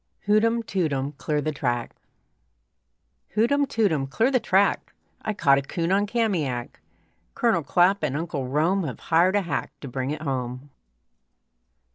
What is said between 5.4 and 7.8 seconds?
a coon on Kamiak! Colonel